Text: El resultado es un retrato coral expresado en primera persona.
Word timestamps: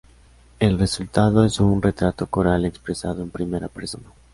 El 0.57 0.79
resultado 0.79 1.45
es 1.45 1.59
un 1.59 1.79
retrato 1.79 2.25
coral 2.25 2.65
expresado 2.65 3.21
en 3.21 3.29
primera 3.29 3.67
persona. 3.67 4.09